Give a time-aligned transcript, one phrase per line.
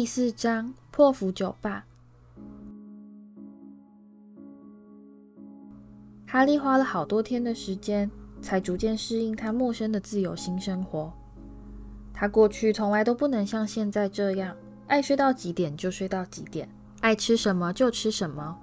[0.00, 1.84] 第四章破釜酒吧。
[6.26, 8.10] 哈利花了好多天的时间，
[8.40, 11.12] 才逐渐适应他陌生的自由新生活。
[12.14, 14.56] 他过去从来都不能像现在这样，
[14.86, 16.66] 爱睡到几点就睡到几点，
[17.02, 18.58] 爱吃什么就吃什么，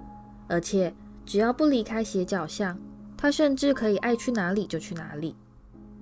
[0.48, 0.91] 而且
[1.23, 2.79] 只要不离开斜角巷，
[3.15, 5.35] 他甚至可以爱去哪里就去哪里。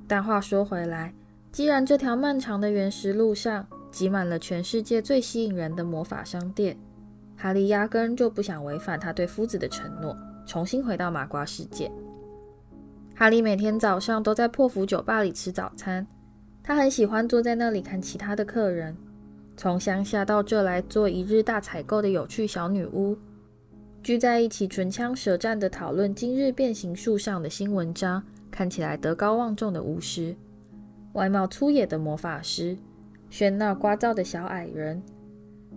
[0.08, 1.14] 但话说回来，
[1.52, 6.78] 既然这条漫长的原石路上，挤满了全世界最吸引人的魔法商店，
[7.38, 10.14] 哈利压根就不想违反他对夫子的承诺，
[10.46, 11.90] 重新回到麻瓜世界。
[13.16, 16.06] 哈利每天早上都在破釜酒吧里吃早餐，
[16.62, 18.98] 他很喜欢坐在那里看其他的客人，
[19.56, 23.18] 从乡下到这来做一日大采购的有趣小女巫，
[24.04, 28.22] 聚在一起唇枪舌战地讨论今日变形术上的新文章，
[28.52, 30.36] 看起来德高望重的巫师，
[31.14, 32.78] 外貌粗野的魔法师。
[33.32, 35.02] 喧闹聒噪的小矮人，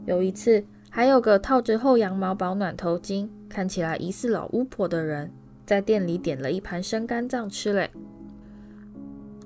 [0.06, 5.30] 有一次还有个套着厚羊毛保暖头巾、看起来疑似老巫婆的人，
[5.66, 7.90] 在店里点了一盘生肝脏吃嘞。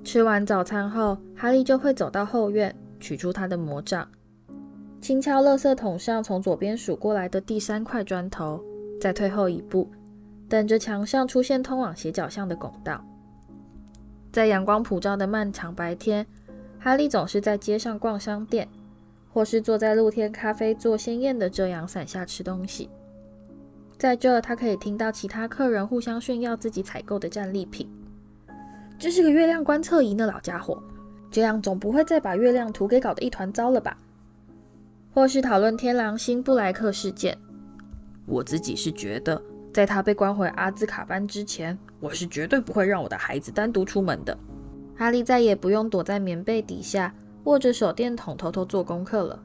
[0.05, 4.07] 吃完早餐后，哈利就会走到后院，取出他的魔杖，
[5.01, 8.63] 轻敲垃圾桶上从左边数过来的第三块砖头，
[9.01, 9.91] 再退后一步，
[10.49, 13.03] 等着墙上出现通往斜角巷的拱道。
[14.31, 16.27] 在阳光普照的漫长白天。
[16.83, 18.69] 哈利总是在街上逛商店，
[19.33, 22.91] 或是坐在露天咖啡座鲜艳的遮阳伞下吃东西。
[23.97, 27.89] 在这，他可以听到其他客人互相炫耀自己采购的战利品。
[28.99, 30.83] 这是个月亮观测仪呢，老家伙！
[31.31, 33.97] 这样总不会再把月亮图给搞得一团糟了吧？
[35.15, 37.39] 或是讨论天狼星布莱克事件。
[38.27, 39.41] 我自己是觉得，
[39.73, 44.37] 在他被关回阿兹卡班之前，我是绝对不会让我的孩子单独出门的。
[45.03, 49.43] 哈利再也不用躲在棉被底下，握着手电筒偷偷做功课了。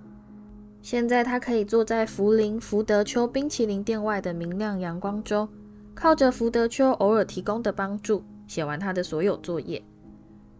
[0.84, 5.50] 现在他可以坐在福林福德丘冰淇淋店外的明亮阳光中，
[5.96, 9.81] 靠着福德丘偶尔提供的帮助，写完他的所有作业。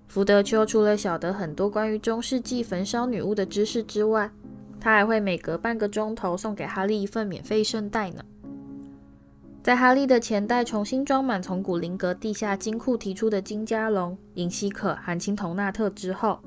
[0.08, 4.32] 福德丘除了晓得很多关于中世纪焚烧女巫的知识之外，
[4.80, 8.24] 他还会每隔半个钟头送给哈利一份免费圣代呢。
[9.68, 16.40] 在哈利的钱袋重新装满从古灵阁地下金库提出的金加龙、银希可、含青铜纳特之后，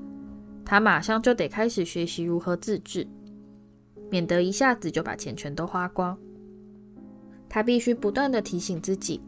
[0.65, 3.07] 他马上就得开始学习如何自制，
[4.09, 6.17] 免得一下子就把钱全都花光。
[7.47, 9.21] 他必须不断地提醒自己，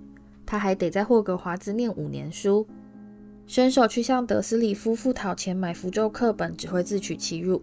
[0.47, 2.67] 他还得在霍格华兹念五年书，
[3.47, 7.63] 伸手去向德斯里夫妇讨钱买符咒课本，只会自取其辱。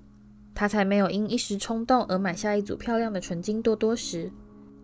[0.53, 4.31] 他才没有因一时冲动而买下一组漂亮的纯金多多石。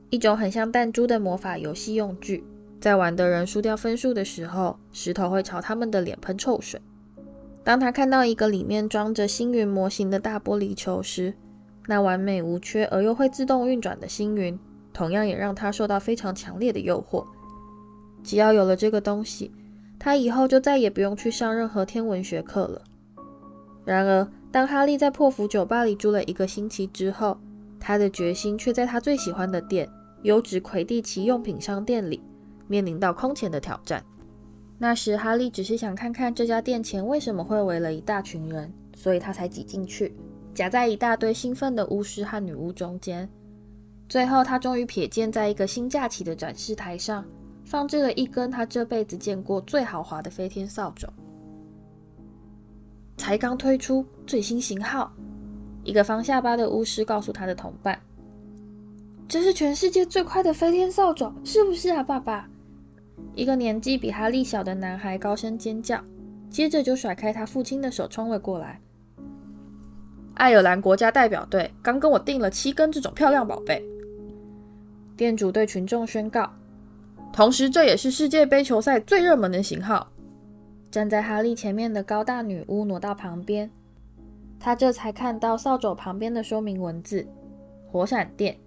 [0.09, 2.43] 一种很像弹珠的魔法游戏用具，
[2.79, 6.79] 在玩的人输掉分数的时候，石头会朝他们的脸喷臭水。
[7.63, 11.33] 当他看到一个里面装着星云模型的大玻璃球时，
[11.87, 14.57] 那完美无缺而又会自动运转的星云，
[14.93, 17.25] 同样也让他受到非常强烈的诱惑。
[18.23, 19.51] 只要有了这个东西，
[19.97, 22.81] 他以后就再也不用去上任何天文学课了。
[23.83, 27.37] 然而，当哈利在破釜酒吧里住了一个星期之后，
[27.87, 29.87] 他的决心却在他最喜欢的店——
[30.23, 32.19] 优质魁地奇用品商店里，
[32.67, 34.03] 面临到空前的挑战。
[34.79, 40.17] 那时，哈利只是想看看这家店前为什么会围了一大群人，所以他才挤进去，
[40.51, 43.29] 夹在一大堆兴奋的巫师和女巫中间。
[44.09, 47.23] 最后，他终于瞥见，在一个新架起的展示台上，
[47.65, 51.07] 放置了一根他这辈子见过最豪华的飞天扫帚，
[53.15, 55.13] 才刚推出最新型号。
[55.85, 57.97] 一个方下巴的巫师告诉他的同伴
[59.29, 62.49] ：“这是全世界最快的飞天扫帚，是不是啊，爸爸？”
[63.35, 66.03] 一个年纪比哈利小的男孩高声尖叫，
[66.49, 68.81] 接着就甩开他父亲的手冲了过来。
[70.33, 73.81] 爱尔兰国家代表队刚跟我订了七根这种漂亮宝贝。
[75.15, 76.51] 店主对群众宣告，
[77.31, 80.11] 同时这也是世界杯球赛最热门的型号。
[80.89, 83.69] 站在哈利前面的高大女巫挪到旁边。
[84.65, 87.23] 他这才看到扫帚旁边的说明文字
[87.85, 88.57] ：“火闪电。”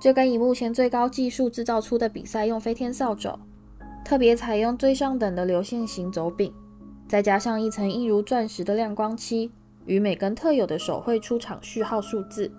[0.00, 3.38] 这跟以目前最高技术制造出的比赛用飞天扫帚，
[4.02, 6.50] 特别采用最上等的流线型轴柄，
[7.06, 9.52] 再加上一层硬如钻石的亮光漆，
[9.84, 12.50] 与每根特有的手绘出场序号数字，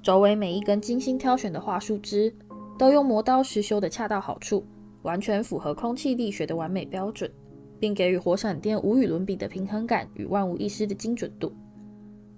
[0.00, 2.32] 周围每一根精心挑选的桦树枝
[2.78, 4.64] 都用磨刀石修得恰到好处，
[5.02, 7.28] 完全符合空气力学的完美标准，
[7.80, 11.52] 并给予火闪电无与伦比的平衡感与万无一失的精准度。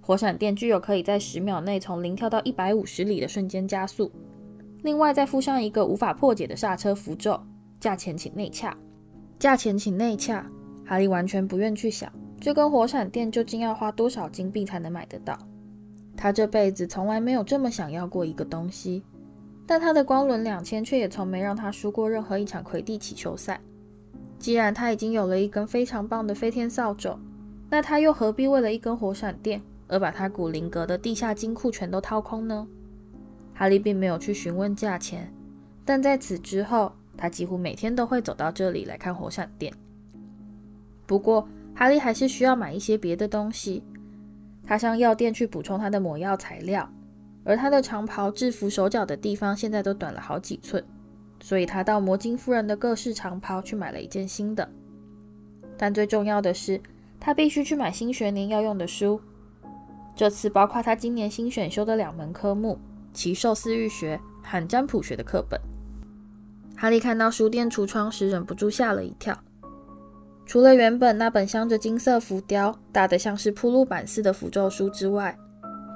[0.01, 4.11] 火闪电具有可以在十秒内从零跳到一百五十里的瞬间加速，
[4.81, 7.39] 另外再附上一个无法破解的刹车符咒。
[7.79, 8.75] 价钱请内洽。
[9.39, 10.45] 价钱请内洽。
[10.83, 15.37] 哈利完全不愿去想，这根火闪电究竟要花多少金币才能买得到。
[16.17, 19.01] 他这辈子从来没有这么想要过一个东西，
[19.65, 23.61] 但他的光轮两千却也从没让他输过任何一场魁地奇球赛。
[24.37, 27.17] 既然他已经有了一根非常棒的飞天扫帚，
[27.69, 29.61] 那他又何必为了一根火闪电
[29.91, 32.65] 而把他古灵阁的地下金库全都掏空呢？
[33.53, 35.31] 哈利并没有去询问价钱，
[35.83, 39.71] 但在此之后，他几乎每天都会走到这里来看火闪电。
[41.05, 41.45] 不过，
[41.75, 43.83] 哈利还是需要买一些别的东西。
[44.65, 46.89] 他向药店去补充他的抹药材料，
[47.43, 50.81] 而他的长袍制服手脚的地方现在都短了好几寸，
[51.41, 54.69] 所以他到魔晶夫人的各式长袍去买了一件新的。
[55.75, 56.79] 但最重要的是，
[57.19, 59.19] 他必须去买新学年要用的书，
[60.15, 62.77] 这次包括他今年新选修的两门科目——
[63.13, 65.59] 奇兽饲育学和占卜学的课本。
[66.75, 69.37] 哈利看到书店橱窗时，忍不住吓了一跳。
[70.45, 75.37] 除了原本那本镶着金色浮雕、大得像是铺路板似的符咒书之外，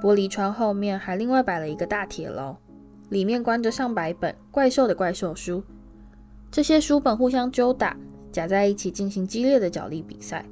[0.00, 2.56] 玻璃窗后面还另外摆了一个大铁笼，
[3.10, 5.62] 里面关着上百本怪兽的怪兽书。
[6.50, 7.96] 这些书本互相揪打，
[8.32, 10.46] 夹在一起进行激烈的角力比赛，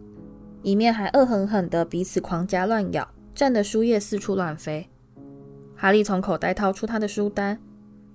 [0.62, 4.88] 一面还恶狠狠地彼此狂夹乱咬，站得书页四处乱飞。
[5.74, 7.58] 哈利从口袋掏出他的书单，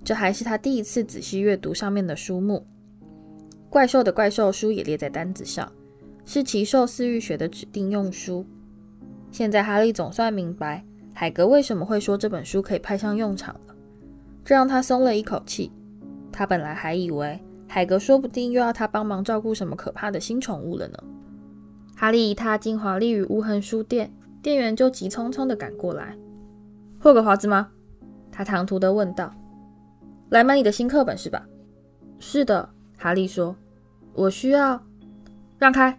[0.03, 2.65] 这还是他第一次仔细阅读上面的书目。
[3.69, 5.71] 怪兽的怪兽书也列在单子上，
[6.25, 8.45] 是奇兽饲育学的指定用书。
[9.29, 10.83] 现在哈利总算明白
[11.13, 13.75] 海格为什么会说这本书可以派上用场了，
[14.43, 15.71] 这让他松了一口气。
[16.31, 20.97] 他本来还以为海格说不定又要他帮忙照顾什么可怕的新宠物了呢。
[21.95, 26.17] 哈利一踏进华丽与无痕书店，店员就急匆匆地赶过来
[26.99, 27.69] ：“霍格华兹吗？”
[28.31, 29.33] 他唐突地问道
[30.29, 31.45] ：“来买你的新课本是吧
[32.19, 33.55] ？”“是的。”哈利说
[34.13, 34.81] ：“我需要
[35.57, 35.97] 让开。”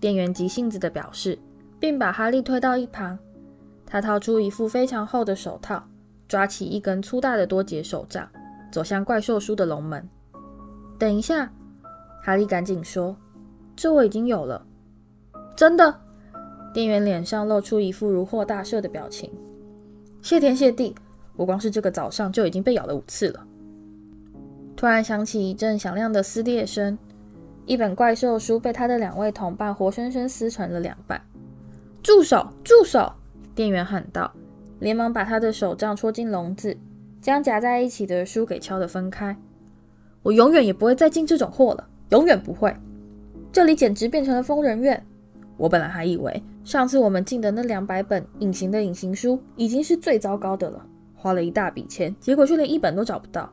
[0.00, 1.38] 店员急性子地表示，
[1.78, 3.18] 并把哈利推到一旁。
[3.86, 5.82] 他掏出一副非常厚的手套，
[6.26, 8.28] 抓起一根粗大的多节手杖，
[8.70, 10.08] 走向怪兽书的龙门。
[10.98, 11.52] “等一下！”
[12.22, 13.16] 哈利赶紧说
[13.76, 14.66] ，“这我已经有了。
[15.54, 15.94] ”“真的？”
[16.72, 19.30] 店员脸上露出一副如获大赦的表情。
[20.22, 20.94] “谢天谢地！
[21.36, 23.46] 我光是这个早上就已经被咬了五次了。”
[24.76, 26.98] 突然响起一阵响亮的撕裂声，
[27.66, 31.20] 一本怪兽书被他的两位同伴活生生撕成了两半。
[32.02, 32.48] 住手！
[32.64, 33.12] 住手！
[33.54, 34.32] 店员喊道，
[34.80, 36.76] 连忙把他的手杖戳进笼子，
[37.20, 39.36] 将夹在一起的书给敲得分开。
[40.22, 42.74] 我永远也不会再进这种货了，永远不会。
[43.52, 45.04] 这里简直变成了疯人院。
[45.56, 50.84] 我本来还以为上次我们进的那两百本隐形的隐形书已经是最糟糕的了，
[51.14, 53.50] 花了一大笔钱，结果却连一本都找不到。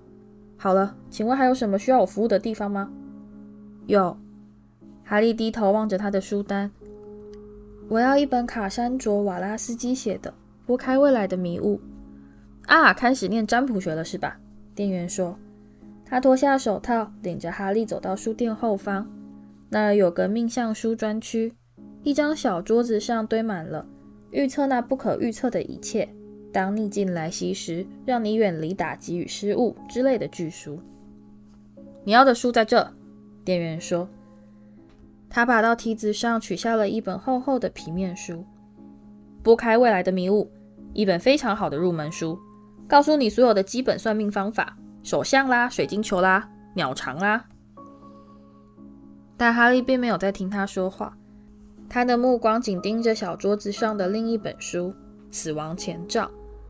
[0.57, 2.90] 好了，请问还有什么需要我服务的地方吗？
[3.86, 4.18] 有。
[5.04, 6.69] 哈利低头望着他的书单。
[7.88, 10.30] 我要一本卡珊卓·瓦拉斯基写的
[10.68, 11.78] 《拨开未来的迷雾》。
[12.68, 14.38] 啊，开始念占卜学了是吧？
[14.75, 15.36] 店员说。
[16.06, 19.07] 他脱下手套，领着哈利走到书店后方，
[19.69, 21.54] 那儿有个命相书专区，
[22.04, 23.85] 一张小桌子上堆满了
[24.31, 26.07] 预测那不可预测的一切。
[26.52, 30.80] 当逆境来袭时，让你远离打击与失误之类的巨书。
[32.04, 32.92] 你要的书在这，
[33.44, 34.09] 店员说。
[35.30, 38.33] 他爬到梯子上，取下了一本厚厚的皮面书，
[39.44, 40.45] 《拨开未来的迷雾》，
[40.94, 42.40] 一本非常好的入门书，
[42.88, 47.45] 告诉你所有的基本算命方法，手相啦、水晶球啦、鸟肠啦。
[49.38, 51.16] 但哈利并没有在听他说话，
[51.90, 54.90] 他的目光紧盯着小桌子上的另一本书
[55.31, 56.26] 《死亡前兆》。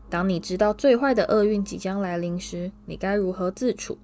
[0.08, 3.98] 当你知道最坏的厄运即将来临时，你该如何自处？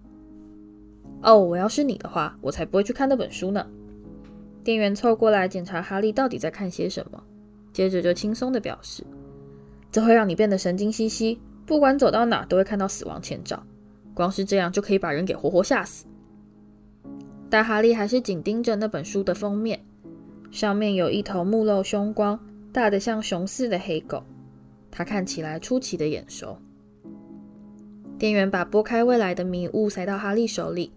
[1.22, 3.66] 哦，我要是你的话，我才不会去看那本书呢。
[4.62, 7.22] 店员凑过来检查哈利到底在看些什么，
[7.72, 9.02] 接着就轻松地表示
[9.90, 13.62] ：“这会让你变得神经兮兮，不管走到哪都会看到死亡前兆，
[14.12, 16.04] 光是这样就可以把人给活活吓死。”
[17.48, 19.80] 但哈利还是紧盯着那本书的封面，
[20.50, 22.38] 上面有一头目露凶光、
[22.72, 24.22] 大得像熊似的黑狗。
[24.90, 26.56] 它看起来出奇的眼熟。
[28.18, 30.92] 店员把拨开未来的迷雾塞到哈利手里。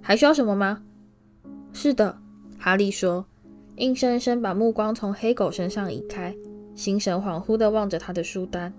[0.00, 0.82] 还需要什么吗？
[1.72, 2.16] 是的，
[2.58, 3.26] 哈利说，
[3.76, 6.34] 硬生生把目光从黑狗身上移开，
[6.74, 8.72] 心神恍惚地望着他的书单。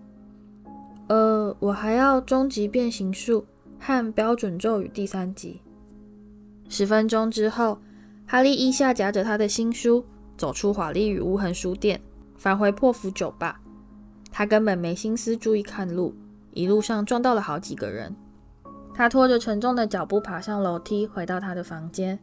[1.07, 3.45] 呃，我还要终极变形术
[3.77, 5.61] 和标准咒语第三集。
[6.69, 7.77] 十分钟之后，
[8.29, 10.03] 哈利一下夹着他的新书，
[10.35, 12.01] 走出华丽与无痕书店，
[12.35, 13.61] 返回破釜酒吧。
[14.29, 16.13] 他根本没心思注意看路，
[16.51, 18.13] 一路上撞到了好几个人。
[18.93, 22.19] 他拖着沉重的脚步爬上楼梯，回到他的房间，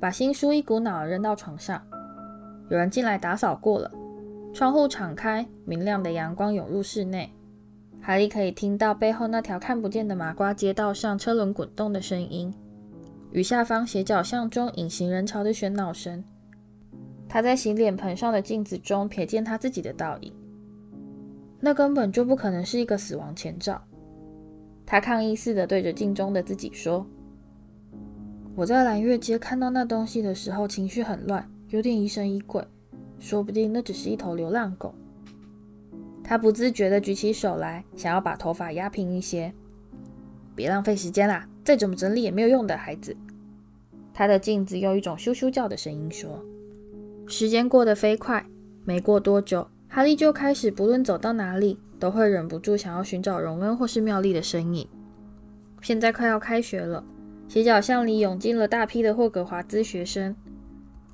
[0.00, 1.80] 把新书一股脑扔到床上。
[2.68, 3.88] 有人进来打扫过了，
[4.52, 7.32] 窗户敞开，明亮的阳光涌入室内，
[8.02, 12.52] 哈利可以听到背后那条看不见的麻瓜街道上车轮滚动的声音，
[13.34, 16.22] 与下方斜角巷中隐形人潮的喧闹声。
[17.28, 20.32] 他在洗脸盆上的镜子中瞥见他自己的倒影，
[21.58, 23.82] 那根本就不可能是一个死亡前兆。
[24.86, 27.04] 他抗议似的对着镜中的自己说
[28.54, 32.64] ：“我在蓝月街看到那东西的时候，情绪很乱，有点疑神疑鬼，
[33.18, 34.94] 说不定那只是一头流浪狗。”
[36.22, 39.52] 他不自觉地举起手来，想要把头发压平一些。
[40.54, 43.16] 别浪费时间啦，再怎么整理也没有用的，孩子。
[44.12, 46.44] 他的镜子用一种咻咻叫的声音说
[47.26, 48.44] ：“时间过得飞快，
[48.84, 54.86] 没过多久，哈利就开始不论走到哪里，都会忍不住想要寻找荣恩或是妙丽的身影。
[55.80, 57.02] 现在快要开学了，
[57.48, 60.36] 斜角巷里涌进了大批的霍格华兹学生。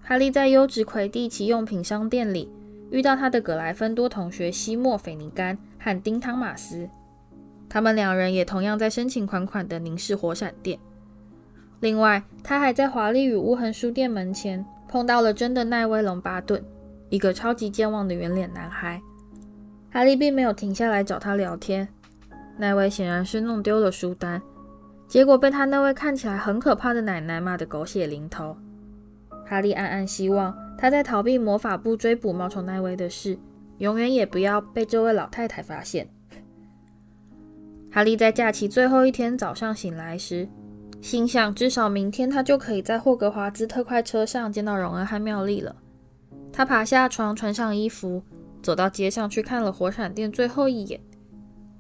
[0.03, 2.51] 哈利在优质魁地奇用品商店里。”
[2.91, 6.89] 遇到他的葛莱芬多同学西莫·斐尼甘和丁·汤马斯，
[7.71, 10.79] 他们两人也同样在深情款款地凝视火闪电。
[11.81, 16.63] 另外，他还在华丽与污痕书店门前碰到了真的奈威·龙巴顿，
[17.09, 19.01] 一个超级健忘的圆脸男孩。
[19.91, 21.89] 哈利并没有停下来找他聊天。
[22.59, 24.43] 奈威显然是弄丢了书单，
[25.09, 28.55] 结果被他那位看起来很可怕的奶奶骂得狗血淋头。
[29.47, 30.55] 哈利暗暗希望。
[30.81, 33.39] 他在逃避魔法部追捕冒充奈威的事，
[33.77, 36.09] 永远也不要被这位老太太发现。
[37.93, 40.49] 哈利在假期最后一天早上醒来时，
[41.01, 45.75] 心想：至少明天他就可以在霍格华兹特快车上见到荣恩和妙丽了。
[46.53, 48.23] 他爬下床，穿上衣服，
[48.63, 51.01] 走到街上去看了火闪电最后一眼。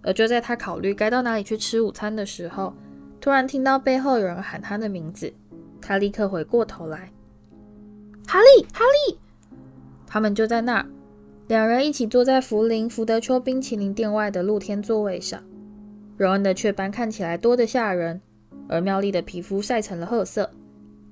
[0.02, 2.75] 而就在他考虑该到哪里去吃午餐的时候，
[3.21, 5.33] 突然听到背后有人喊他的名字。
[5.81, 7.12] 他立刻回过头来。
[8.26, 9.19] 哈利，哈利，
[10.07, 10.85] 他们就在那，
[11.47, 15.40] 两人一起坐在福林福德丘冰淇淋店外的露天座位上。
[16.21, 18.21] 荣恩的雀斑看起来多得吓人，
[18.69, 20.50] 而妙丽的皮肤晒成了褐色。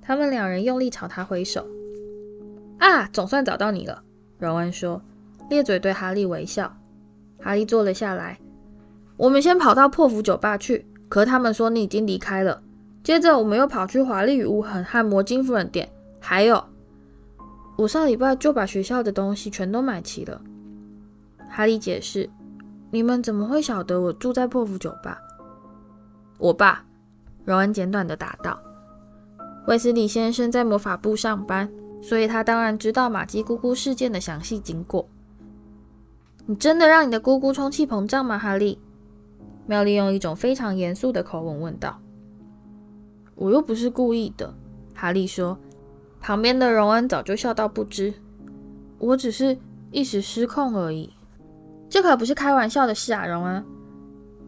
[0.03, 1.67] 他们两人用力朝他挥手。
[2.77, 4.03] 啊，总算找到你了，
[4.39, 5.01] 荣恩说，
[5.49, 6.77] 咧嘴对哈利微笑。
[7.41, 8.39] 哈利坐了下来。
[9.17, 12.63] 我们先跑到破釜酒吧去，可他们说你已经离开了。
[13.03, 15.89] 接着我们又跑去华丽与无痕和魔晶夫人店，
[16.21, 16.63] 还有。
[17.79, 20.39] 我上礼拜就把学校的东西全都买齐了。
[21.49, 22.29] 哈利解释
[22.91, 25.19] ：“你们怎么会晓得我住在破釜酒吧？”
[26.39, 26.85] 我爸，
[27.45, 28.59] 荣恩简短地答道
[29.67, 35.09] ：“卫斯理先生在魔法部上班，所以他当然知道玛姬姑姑事件的详细经过。”
[36.47, 38.79] 你真的让你的姑姑充气膨胀吗，哈利？
[39.67, 42.01] 妙丽用一种非常严肃的口吻问道。
[43.35, 44.55] “我又不是故意的。”
[44.95, 45.59] 哈利说。
[46.21, 48.13] 旁边的荣恩早就笑到不知，
[48.99, 49.57] 我只是
[49.93, 51.13] 一时失控而已。
[51.89, 53.65] 这可不是开玩笑的事啊，荣恩！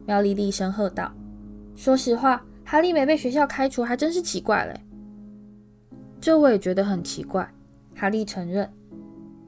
[0.06, 1.11] 妙丽厉声喝道。
[1.75, 4.80] 说实话，哈利没被学校开除还真是奇怪嘞。
[6.20, 7.50] 这我也觉得很奇怪，
[7.94, 8.70] 哈利承认。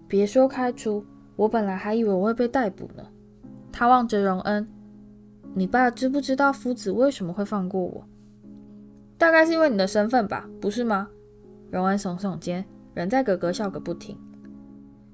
[0.09, 1.05] 别说开除，
[1.37, 3.03] 我本来还以为我会被逮捕呢。
[3.71, 4.67] 他望着荣恩，
[5.55, 8.05] 你爸知不知道夫子为什么会放过我？
[9.19, 11.09] 大概是因为你的身份吧，不是吗？
[11.71, 14.17] 荣恩耸耸肩，仍在咯咯笑个不停。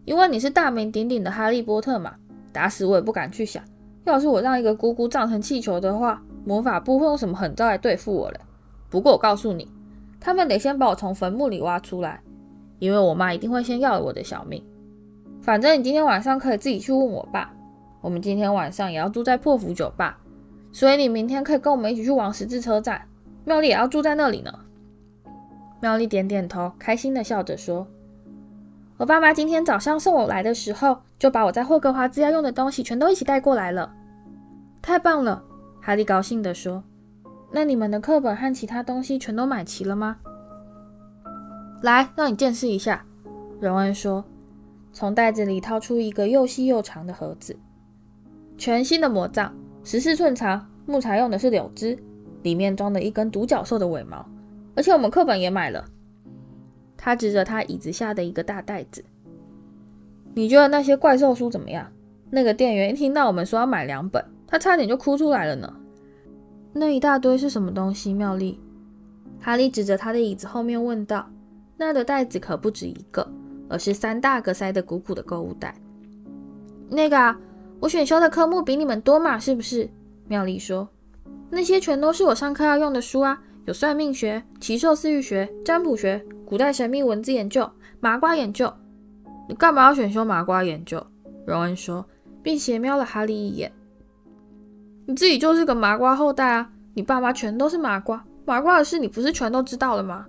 [0.04, 2.14] 因为你是大名鼎鼎的哈利波特嘛，
[2.52, 3.62] 打死我也不敢去想，
[4.05, 8.40] 要是我让一个姑姑胀成气球的话，魔法部会用什么狠招来对付我嘞？
[8.90, 9.69] 不过我告诉你，
[10.19, 12.21] 他们得先把我从坟墓里挖出来，
[12.78, 14.62] 因为我妈一定会先要了我的小命。
[15.40, 17.52] 反正你今天晚上可以自己去问我爸。
[18.00, 20.19] 我们今天晚上也要住在破釜酒吧，
[20.73, 23.02] 所以你明天可以跟我们一起去王十字车站，
[23.45, 24.52] 妙丽也要住在那里呢。
[25.81, 27.87] 妙丽点点头，开心地笑着说
[28.99, 33.94] ：“我爸妈今天早上送我来的时候，就把我在霍格华兹要用的东西全都一起带过来了。
[34.80, 35.44] 太棒了！”
[35.80, 36.84] 哈利高兴地说
[37.52, 40.18] ：“那你们的课本和其他东西全都买齐了吗？”
[41.82, 43.04] 来，让你见识一下。”
[43.60, 44.25] 荣恩说，
[44.92, 47.56] 从袋子里掏出一个又细又长的盒子，
[48.56, 51.98] 全新的魔杖，十四寸长，木材用的是柳枝，
[52.42, 54.25] 里面装了一根独角兽的尾毛。
[54.76, 55.84] 而且我们课本也买了。
[56.96, 59.04] 他指着他椅子下的一个大袋子。
[60.38, 61.85] 你觉得那些怪兽书怎么样？
[62.30, 65.68] 那个店员一听到我们说要买两本，他差点就哭出来了呢。
[66.73, 68.14] 那一大堆是什么东西？
[68.14, 68.61] 妙丽。
[69.40, 71.28] 哈利指着他的椅子后面问道。
[71.76, 73.28] 那的袋子可不止一个，
[73.68, 75.75] 而是三大个塞得鼓鼓的购物袋。
[76.88, 77.37] 那个啊，
[77.80, 79.90] 我选修的科目比你们多嘛，是不是？
[80.28, 80.88] 妙丽说。
[81.50, 83.42] 那些全都是我上课要用的书啊。
[83.64, 87.68] 有算命学、奇兽饲育学、占卜学、古代神秘文字研究、
[87.99, 88.73] 麻瓜研究。
[89.49, 91.05] 你干嘛要选修麻瓜研究？
[91.47, 92.07] 荣恩说，
[92.43, 93.73] 并斜瞄了哈利一眼。
[95.07, 96.71] 你自己就是个麻瓜后代啊！
[96.93, 100.26] 你爸妈全都是麻瓜，麻瓜的事你不是全都知道了吗？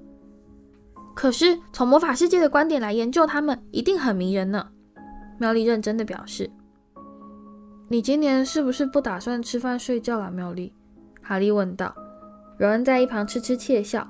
[1.13, 4.69] 可是从魔法世界的观点来研究他们，一定很迷人呢。
[5.37, 6.49] 妙丽认真的表示
[7.89, 10.71] ：“你今年是不是不打算吃饭睡觉了？”妙丽，
[11.21, 11.93] 哈利问道。
[12.57, 14.07] 荣恩在一旁痴痴窃笑。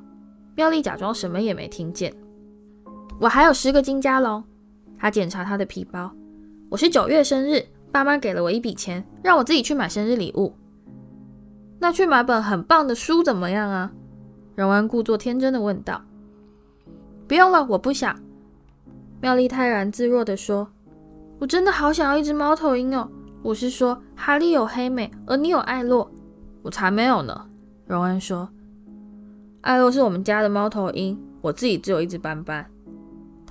[0.56, 2.14] 妙丽假装什么也没听见。
[3.20, 4.44] 我还有十个金加龙。
[5.00, 6.12] 他检查他的皮包。
[6.70, 10.54] 我是九月生日，爸妈给了我一笔钱，让我自己去买生日礼物。
[11.80, 13.90] 那去买本很棒的书怎么样啊？
[14.56, 16.02] 荣恩故作天真的问道。
[17.30, 18.14] 不用了，我不想。
[19.22, 20.68] 妙丽泰然自若地说
[21.40, 23.10] ：“我真的好想要一只猫头鹰哦。
[23.42, 26.12] 我是说，哈利有黑美，而你有艾洛，
[26.62, 27.46] 我才没有呢。”
[27.88, 28.50] 荣恩说
[29.62, 32.70] ：“艾洛是我们家的猫头鹰，我自己只有一只斑斑。”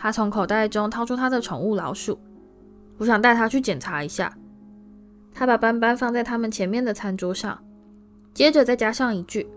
[0.00, 2.16] 他从口袋中掏出他的宠物老鼠，
[2.98, 4.32] 我想带他去检查一下。
[5.34, 7.58] 他把斑斑放在他们前面的餐桌上。
[8.32, 9.48] 接着再加上一句：“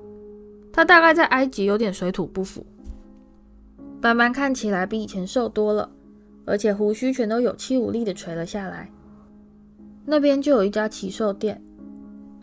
[0.74, 2.66] 他大概在埃及有点水土不服。”
[4.02, 5.92] 斑斑看起来比以前瘦多了，
[6.44, 8.90] 而且胡须全都有气无力地垂了下来。
[10.06, 11.62] 那边就有一家奇兽店。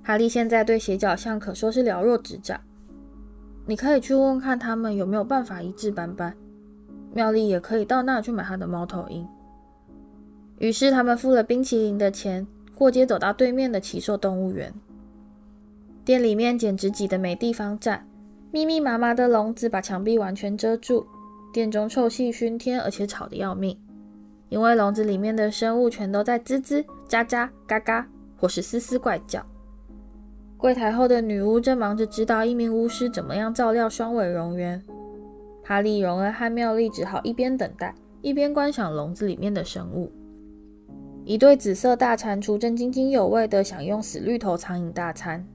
[0.05, 2.61] 哈利现在对斜角巷可说是了若指掌。
[3.67, 6.33] 你可以去问问看他们有没有办法医治斑斑。
[7.12, 9.27] 妙丽也可以到那去买她的猫头鹰。
[10.59, 14.73] 于是他们付了冰淇淋的钱，过街走到对面的奇兽动物园。
[16.05, 18.07] 店里面简直挤得没地方站，
[18.50, 21.07] 密密麻麻的笼子把墙壁完全遮住。
[21.53, 23.79] 店中臭气熏天，而且吵得要命，
[24.49, 29.44] 因为笼子里面的生物全都在吱吱、喳喳、嘎嘎，或是嘶嘶怪叫。
[30.57, 34.81] 柜台后的女巫正忙着指导一名巫师怎么样照料双尾蝾螈。
[35.68, 40.11] 哈利、荣恩和妙丽只好一边等待，一边观赏笼子里面的生物。
[41.26, 45.46] 一对紫色大蟾蜍正津津有味地享用死绿头苍蝇大餐。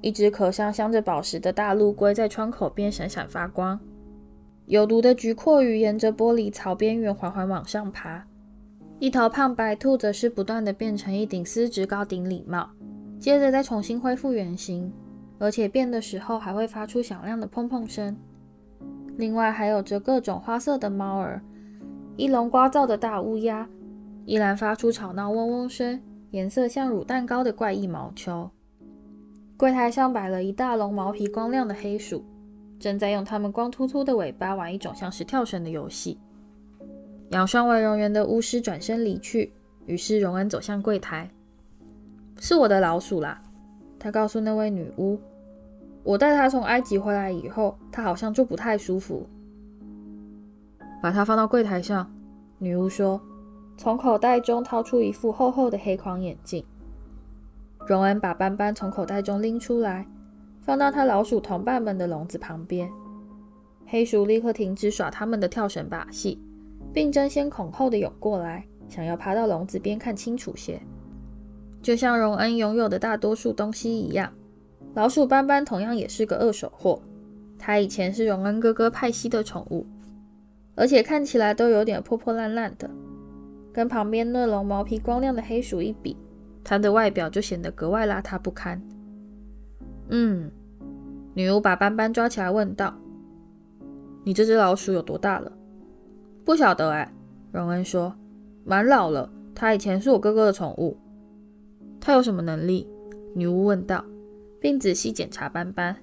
[0.00, 3.78] 一只壳上镶着宝石的大陆龟在窗口边闪闪发光。
[4.64, 8.26] 有毒的菊蛞蝓沿着玻璃槽边缘缓缓往上爬。
[8.98, 12.66] 一头胖白兔则是不断地变成一顶丝质高顶礼帽，
[13.18, 14.90] 接着再重新恢复原形，
[15.38, 18.16] 而且变的时候还会发出响亮的砰砰声。
[19.16, 21.42] 另外还有着各种花色的猫儿，
[22.16, 23.68] 一笼聒噪的大乌鸦，
[24.24, 28.50] 依然发出吵闹嗡嗡声、颜色像乳蛋糕的怪异毛球。
[29.56, 32.24] 柜台上摆了一大笼毛皮光亮的黑鼠，
[32.78, 36.18] 正在用它们光秃秃的尾巴玩一种像是跳绳的游戏。
[37.30, 39.52] 养双尾蝾螈的巫师转身离去，
[39.84, 41.30] 于是荣恩走向柜台。
[42.38, 43.42] 是我的老鼠啦，
[43.98, 45.20] 他告诉那位女巫。
[46.02, 49.26] 我带它从埃及回来以后，它好像就不太舒服。
[51.02, 52.10] 把它放到柜台上，
[52.58, 53.20] 女巫说，
[53.76, 56.64] 从口袋中掏出一副厚厚的黑框眼镜。
[57.86, 60.06] 荣恩把斑斑从口袋中拎出来，
[60.60, 62.90] 放到他老鼠同伴们的笼子旁边。
[63.86, 66.38] 黑鼠立刻停止耍他们的跳绳把戏，
[66.92, 70.80] 并争先恐后的涌过来，想要爬到笼子边看清楚些。
[71.82, 74.30] 就像荣恩拥有的大多数东西一样，
[74.94, 77.00] 老鼠斑斑同样也是个二手货。
[77.58, 79.86] 他以前是荣恩哥哥派西的宠物，
[80.74, 82.88] 而且看起来都有点破破烂烂的，
[83.72, 86.16] 跟旁边那笼毛皮光亮的黑鼠一比。
[86.64, 88.80] 它的外表就显得格外邋遢不堪。
[90.08, 90.50] 嗯，
[91.34, 92.94] 女巫把斑斑抓起来问道
[94.24, 95.52] ：“你这只老鼠有多大了
[96.44, 97.12] ？”“不晓得哎。”
[97.52, 98.14] 荣恩说
[98.64, 99.30] ，“蛮老了。
[99.54, 100.96] 它以前是我哥哥的宠物。
[102.00, 102.86] ”“它有什么能力？”
[103.34, 104.04] 女巫问道，
[104.60, 105.96] 并仔细检查斑斑。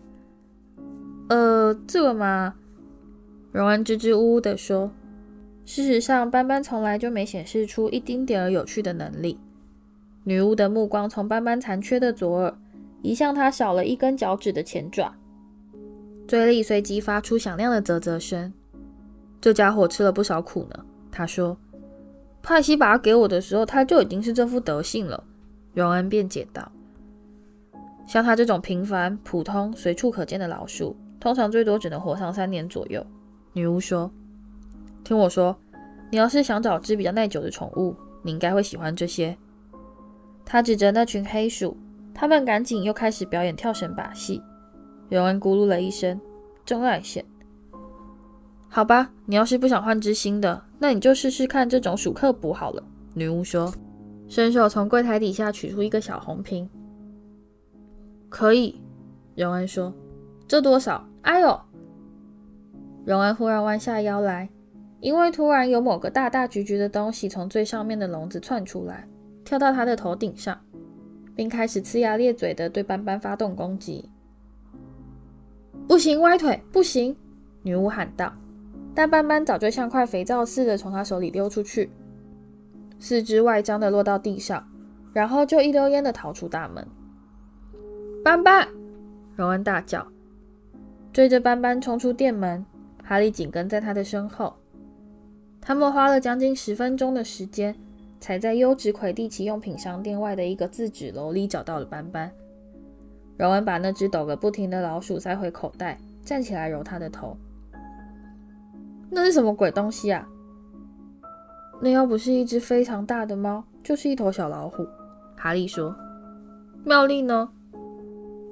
[1.30, 2.56] “呃，这个嘛。”
[3.54, 4.92] 荣恩支支吾吾地说
[5.66, 9.40] ，“事实上，斑斑从来就没显示出一丁点儿有趣的能力。”
[10.26, 12.58] 女巫的目光从斑斑残缺的左耳
[13.02, 15.16] 移向他少了一根脚趾的前爪，
[16.28, 18.52] 嘴里随即发出响亮的啧啧声。
[19.40, 21.58] 这家伙吃了不少苦呢，他说。
[22.44, 25.22] 派西把他给我的时候，他就已经是这副德性了。
[25.74, 26.72] 荣恩辩解道。
[28.08, 33.06] 像他这种平凡、普通、随处可见的老鼠，通常最多只能活上三年左右。
[33.52, 34.10] 女巫说
[35.04, 35.56] ：“听我说，
[36.10, 37.94] 你要是想找只比较耐久的宠物，
[38.24, 39.38] 你应该会喜欢这些。”
[40.46, 41.76] 她指着那群黑鼠，
[42.14, 44.42] 他们赶紧又开始表演跳绳把戏。
[45.10, 46.20] 尤恩咕噜了一声，
[46.66, 47.26] 真爱线。
[48.70, 52.84] 好吧，你要是不想换只新的，那你就试试看这种鼠克卜好了。
[53.14, 53.74] 女巫说，
[54.30, 56.70] 伸手从柜台底下取出一个小红瓶。
[58.30, 58.82] 可以，
[59.36, 59.94] 荣恩说。
[60.48, 61.06] 这多少？
[61.24, 61.60] 哎呦！
[63.06, 64.50] 荣恩忽然弯下腰来，
[65.00, 69.08] 因为突然有某个大大橘橘的东西从最上面的笼子窜出来。
[69.44, 70.60] 跳到他的头顶上，
[71.34, 74.10] 并开始呲牙咧嘴地对斑斑发动攻击。
[75.88, 77.16] 不行，歪腿，不行！
[77.64, 78.34] 女巫喊道。
[78.94, 81.90] 但斑斑早就像块肥皂似的从她手里溜出去，
[83.00, 84.68] 四肢外张地落到地上，
[85.14, 86.86] 然后就一溜烟地逃出大门。
[88.28, 88.68] 斑斑！
[89.38, 90.06] 荣恩大叫，
[91.14, 92.66] 追着斑斑冲出店门。
[93.02, 94.54] 哈利紧跟在他的身后。
[95.62, 97.74] 他们花了将近十分钟的时间，
[98.20, 102.30] 才在优质魁地奇用品商店外的一个自纸楼里找到了斑斑。
[103.38, 107.38] 荣恩把那只抖个不停的老鼠塞回口袋，站起来揉他的头。
[109.10, 110.28] 那是什么鬼东西啊？
[111.80, 114.86] 那要不是一只非常大的猫，就是一头小老虎。
[115.38, 115.96] 哈利说
[116.84, 117.52] ：“妙丽呢？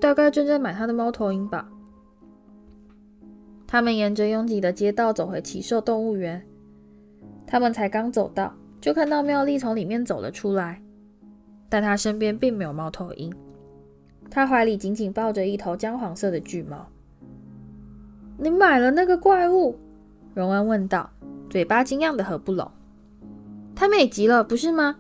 [0.06, 1.68] 大概正在买他的猫头鹰吧。”
[3.66, 6.40] 他们沿着拥挤的街道走回奇兽动物园。
[7.48, 10.80] 他们才刚走到，就看到妙丽从里面走了出来，
[11.70, 13.34] 但她身边并没有猫头鹰，
[14.30, 16.86] 她怀里紧紧抱着一头姜黄色的巨猫。
[18.38, 19.76] “你买了那个怪物？”
[20.36, 21.10] 荣恩问道，
[21.50, 22.70] 嘴巴惊讶的合不拢。
[23.74, 24.98] “太美极了，不是吗？”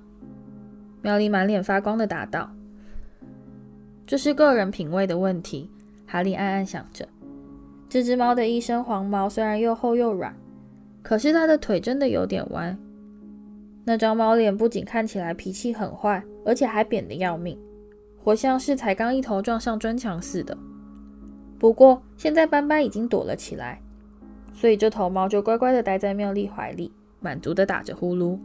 [1.04, 2.50] 妙丽满脸发光的答道。
[4.06, 5.70] “这是个人品味的问题。”
[6.08, 7.08] 哈利暗暗想着。
[7.90, 10.36] 这只猫的一身黄毛虽然又厚又软。
[11.02, 12.76] 可是它的腿真的有点弯，
[13.84, 17.56] 那张猫脸不仅看起来脾气很坏，而且还扁得要命，
[18.18, 20.58] 活像是才刚一头撞上砖墙似的。
[21.60, 23.80] 不过现在斑斑已经躲了起来，
[24.52, 28.40] 所以这头猫就乖乖地待在妙丽怀里，满足地打着呼噜。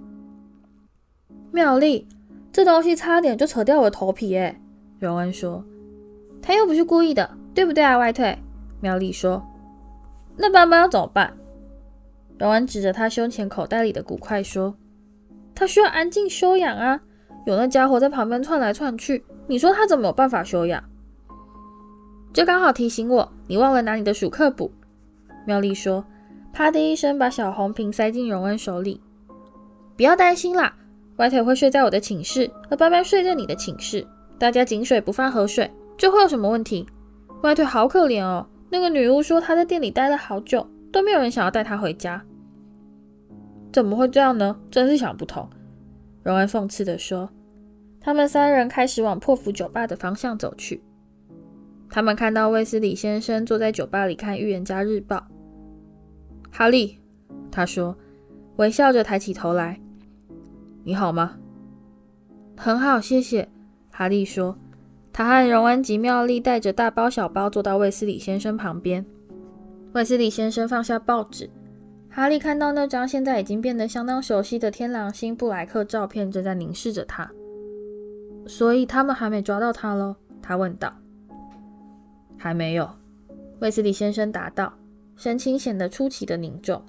[1.51, 2.07] 妙丽，
[2.53, 4.61] 这东西差点就扯掉我的头皮诶，
[5.01, 5.65] 荣恩说。
[6.41, 8.39] 他又不是故意的，对不对啊，外退？
[8.81, 9.43] 妙丽说。
[10.37, 11.37] 那斑斑要怎么办？
[12.39, 14.75] 荣恩指着他胸前口袋里的骨块说
[15.55, 17.01] ：“他需要安静休养啊！
[17.45, 20.83] 有那家伙在旁边窜来窜去，你说他怎么有办法休养？”
[22.33, 24.71] 这刚好提醒我，你忘了拿你的鼠克补。
[25.45, 26.05] 妙丽说
[26.55, 29.01] ：“啪的一声，把小红瓶塞进荣恩手里。
[29.97, 30.75] 不要担心啦，
[31.17, 34.07] 外腿会睡在我的寝室，而斑斑睡在你的寝室，
[34.41, 36.87] 大家井水不犯河水，这会有什么问题？
[37.43, 42.25] 外腿好可怜哦，那个女巫说她在店里待了好久，都没有人想要带她回家。”
[43.71, 44.59] 怎么会这样呢？
[44.71, 45.47] 真是想不通。”
[46.25, 47.29] 荣恩讽刺地说。
[48.01, 50.83] 他们三人开始往破釜酒吧的方向走去。
[51.91, 55.17] 他们看到卫斯理先生坐在酒吧里看《预言家日报》。
[56.51, 56.99] 哈利，
[57.51, 57.95] 他说，
[58.57, 59.79] 微笑着抬起头来
[60.83, 61.37] ：“你好吗
[62.57, 63.47] ？”“很好，谢谢。”
[64.01, 64.57] 哈利说。
[65.13, 69.05] 他和荣恩及妙丽带着大包小包坐到卫斯理先生旁边。
[69.93, 71.51] 卫斯理先生放下报纸。
[72.09, 77.31] 哈利看到那张现在已经变得相当熟悉的天狼星布莱克照片，正在凝视着他。
[78.47, 80.17] 所以他们还没抓到他喽？
[80.41, 80.91] 他问道。
[82.39, 82.89] 还没有，
[83.59, 84.73] 卫斯理先生答道，
[85.15, 86.83] 神情显得出奇的凝重。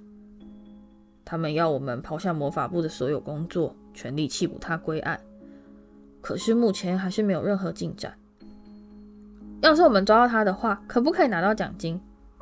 [1.26, 5.20] 他们要我们抛下魔法部的所有工作，全力缉捕他归案。
[6.22, 8.14] 可是目前还是没有任何进展。
[9.62, 12.00] 要是我们抓到他的话，可不可以拿到奖金？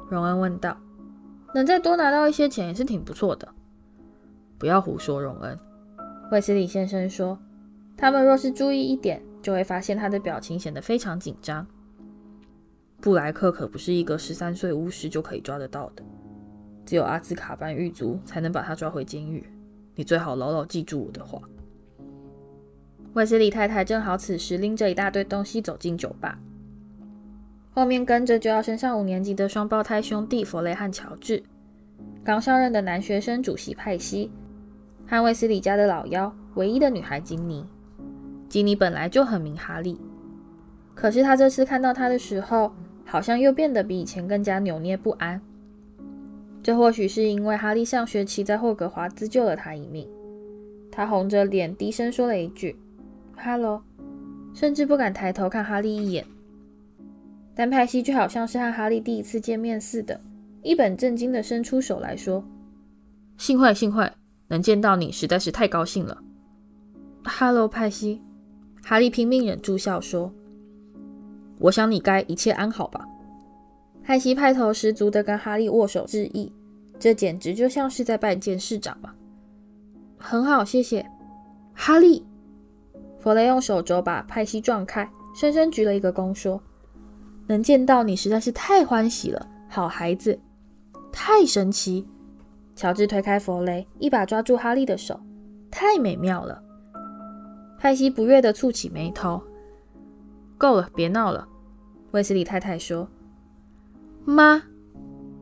[0.10, 0.78] 荣恩问道。
[1.54, 3.48] 能再多拿到一些钱也是挺不错的。
[4.58, 5.58] 不要胡说，荣恩。
[6.32, 7.40] 卫斯理先生说
[7.98, 11.66] ：“他们若是注意一点，就会发现他的表情显得非常紧张。
[13.02, 16.04] 布莱克可不是一个十三岁巫师就可以抓得到的，
[16.86, 19.44] 只有阿兹卡班狱卒才能把他抓回监狱。
[19.96, 21.42] 你最好牢牢记住我的话。”
[23.14, 26.40] 卫斯理太太正好此时拎着一大堆东西走进酒吧。
[27.72, 31.42] 后面跟着就要升上五年级的双胞胎兄弟弗雷和乔治，
[32.24, 34.32] 刚上任的男学生主席派西，
[35.08, 37.66] 和卫斯理家的老幺唯一的女孩金妮。
[38.50, 39.98] 金妮本来就很明哈利，
[40.96, 42.72] 可是他这次看到他的时候，
[43.06, 45.40] 好像又变得比以前更加扭捏不安。
[46.62, 50.08] 这或许是因为哈利上学期在霍格华兹救了他一命。
[50.92, 52.76] 他红着脸低声说了一句
[53.40, 53.82] “哈喽”，
[54.54, 56.26] 甚至不敢抬头看哈利一眼。
[57.56, 60.20] 但派西就好像是和哈利第一次见面似的，
[60.62, 62.44] 一本正经地伸出手来说
[63.38, 64.10] ：“幸会，幸会，
[64.48, 66.18] 能见到你实在是太高兴了。
[67.24, 68.22] ”“哈喽，派西。”
[68.82, 70.32] 哈利拼命忍住笑说
[71.60, 73.06] ：“我想你该一切安好吧？”
[74.02, 76.52] 派西派头十足地跟哈利握手致意，
[76.98, 79.14] 这简直就像是在拜见市长吧。
[80.18, 81.06] “很好，谢谢。”
[81.76, 82.26] 哈利，
[83.20, 86.62] 弗雷用手肘把派西撞开，深深鞠了一个躬，说。
[87.48, 90.40] 能见到你实在是太欢喜了，好孩子，
[91.12, 92.08] 太神奇！
[92.76, 95.20] 乔治推开弗雷，一把抓住哈利的手，
[95.72, 96.62] 太美妙了。
[97.78, 99.42] 派西不悦地蹙起眉头。
[100.58, 101.48] 够了，别闹了。”
[102.12, 103.10] 卫斯理太太说。
[104.24, 104.62] “妈。”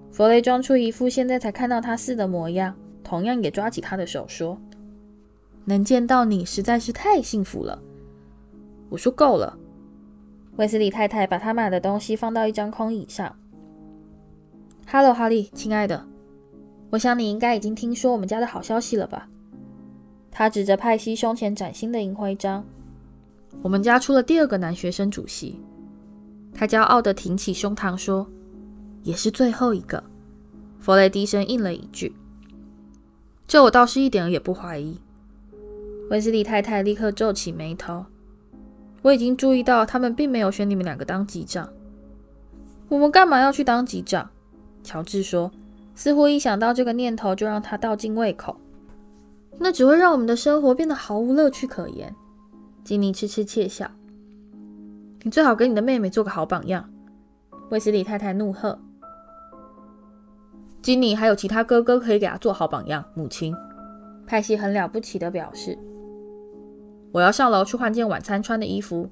[0.09, 4.57] 弗雷装出一副现在才看到他似的模样，同样也抓起他的手说
[5.67, 7.77] ：“能见到你实在是太幸福了。”
[8.89, 9.55] 我说：“够了。”
[10.55, 13.35] 卫斯理太太把他买的东西放到一张空椅上。
[14.87, 16.07] “哈喽，哈利，亲爱的，
[16.89, 19.29] 我想你应该已经听说我们家的好消息了吧？”
[20.31, 22.63] 他指着派西胸前崭新的银徽章
[23.61, 25.59] ：“我们家出了第二个男学生主席。”
[26.55, 28.25] 他骄傲地挺起胸膛说。
[29.03, 30.03] 也是最后一个，
[30.79, 32.13] 弗雷低声应了一句
[33.47, 34.99] ：“这我倒是一点儿也不怀疑。”
[36.09, 38.05] 威斯利太太立刻皱起眉头
[39.03, 41.69] ：“我已经注意到，他们并没有选你们两个当机长。
[42.87, 44.29] 我们干嘛要去当机长？”
[44.83, 45.51] 乔治说，
[45.95, 48.55] 似乎一想到这个念头就让他倒尽胃口。
[49.59, 52.15] 那只会让我们的生活变得毫无乐趣可言。
[52.83, 53.89] 金妮痴痴窃笑
[55.23, 56.89] ：“你最好给你的妹妹做个好榜样。”
[57.69, 58.79] 威斯利太太怒喝。
[60.81, 63.03] 金妮还有其他哥哥可以给他做好榜样。
[63.13, 63.53] 母亲，
[64.25, 65.77] 派西很了不起的表示
[67.11, 69.09] ：“我要上楼去换件晚餐穿的衣服。”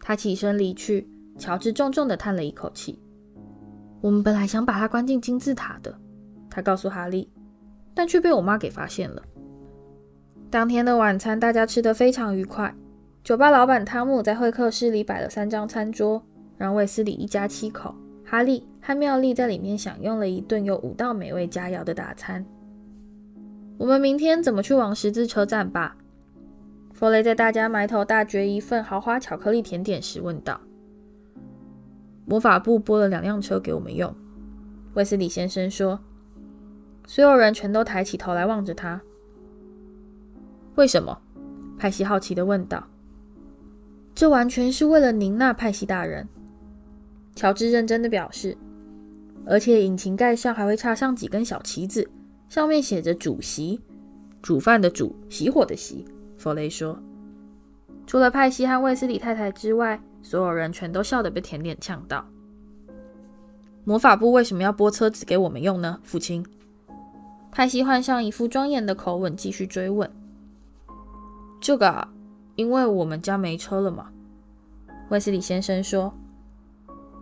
[0.00, 1.08] 他起身离去。
[1.38, 2.98] 乔治重重的叹了一口气
[4.02, 5.98] ：“我们本来想把他关进金字塔的。”
[6.50, 7.30] 他告诉哈利，
[7.94, 9.22] 但却被我妈给发现了。
[10.50, 12.74] 当天的晚餐大家吃得非常愉快。
[13.24, 16.22] 酒吧老板汤姆在会客室里摆了三张餐桌，
[16.58, 17.94] 让卫斯理一家七口。
[18.22, 22.44] 哈利和妙丽在里面享用了一顿有五道美味佳肴的大餐。
[23.78, 25.96] 我们明天怎么去王十字车站吧？
[27.00, 30.60] 弗雷在大家埋头大嚼一份豪华巧克力甜点时问道。
[32.26, 34.14] 魔法部拨了两辆车给我们用，
[34.92, 35.98] 卫斯理先生说。
[37.06, 39.00] 所有人全都抬起头来望着他。
[40.74, 41.18] 为什么？
[41.78, 42.86] 派西好奇地问道。
[44.14, 46.28] 这完全是为了您那派西大人。
[47.34, 48.54] 乔治认真的表示，
[49.46, 52.06] 而且引擎盖上还会插上几根小旗子，
[52.50, 53.80] 上面写着“主席”，
[54.42, 56.04] 煮饭的煮，熄火的熄。
[56.40, 56.98] 弗雷说，
[58.06, 62.24] 除了派西和卫斯理太太之外，所有人全都笑得被甜点呛到。
[63.84, 66.00] 魔法部为什么要拨车子给我们用呢？
[66.02, 66.42] 父亲，
[67.52, 70.10] 派西换上一副庄严的口吻继续追问。
[71.60, 72.10] 这个啊，
[72.56, 74.06] 因为我们家没车了嘛。
[75.10, 76.14] 卫斯理先生说。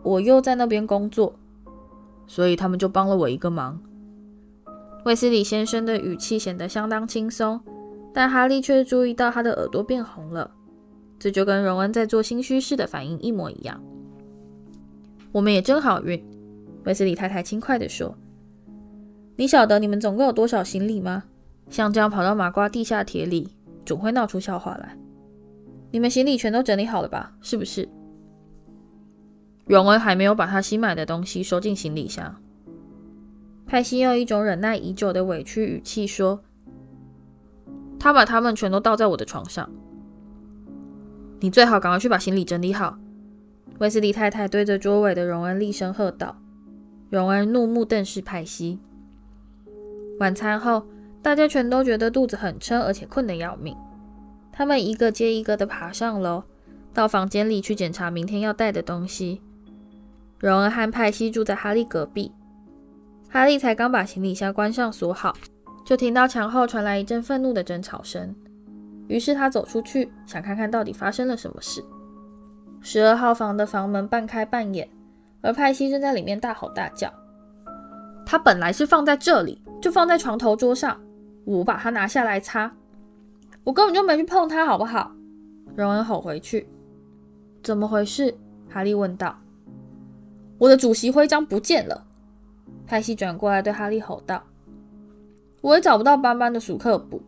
[0.04, 1.35] 我又在那边工作，
[2.28, 3.81] 所以他们就帮了我一个忙。
[5.04, 7.61] 卫斯理先生的语气显得相当轻松，
[8.18, 10.50] 但哈利却注意到他的耳朵变红了，
[11.20, 13.81] 这就跟荣恩在做心虚时的反应一模一样。
[15.31, 16.20] 我们也真好运，
[16.85, 18.18] 卫斯理太太轻快地说
[19.38, 21.22] ：“你晓得你们总共有多少行李吗？
[21.70, 23.54] 像这样跑到麻瓜地下铁里，
[23.87, 24.98] 总会闹出笑话来。
[25.92, 27.37] 你们行李全都整理好了吧？
[27.40, 27.88] 是不是？”
[29.64, 32.35] 荣恩还没有把他新买的东西收进行李箱。
[33.64, 36.40] 派西用一种忍耐已久的委屈语气说
[37.98, 39.68] ：“他把他们全都倒在我的床上。
[41.40, 42.98] 你最好赶快去把行李整理好。”
[43.78, 46.37] 威斯利太太对着桌尾的荣恩厉声喝道。
[47.11, 48.80] 荣恩怒目瞪视派西。
[50.18, 50.84] 晚餐后，
[51.22, 53.76] 大家全都觉得肚子很撑，而且困得要命。
[54.52, 56.42] 他们一个接一个的爬上楼，
[56.92, 59.40] 到房间里去检查明天要带的东西。
[60.38, 62.32] 荣恩和派西住在哈利隔壁。
[63.30, 65.37] 哈利才刚把行李箱关上锁好，
[65.88, 68.35] 就听到墙后传来一阵愤怒的争吵声。
[69.07, 71.83] 于是他走出去，想看看到底发生了什么事。
[72.83, 74.87] 十二号房的房门半开半掩，
[75.40, 77.11] 而派西正在里面大吼大叫。
[78.27, 81.01] 他本来是放在这里，就放在床头桌上，
[81.46, 82.70] 我把它拿下来擦。
[83.64, 85.11] 我根本就没去碰它，好不好？
[85.74, 86.68] 荣恩吼回去。
[87.62, 88.37] 怎么回事？
[88.68, 89.38] 哈利问道。
[90.59, 92.05] 我的主席徽章不见了！
[92.87, 94.42] 派西转过来对哈利吼道
[95.61, 97.23] ：“我也找不到斑斑的鼠克簿。”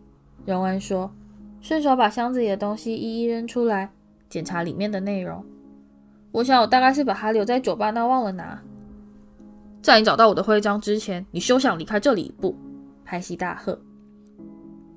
[0.47, 1.11] 荣恩说，
[1.61, 3.91] 顺手把箱子里的东西一一扔出来，
[4.29, 5.45] 检查里面的内容。
[6.33, 8.63] 我想我大概是把它留在酒吧那忘了拿。
[9.83, 12.55] 在你找到我的徽章之前，你休想离开这里一步！
[13.05, 13.79] 派西大喝：“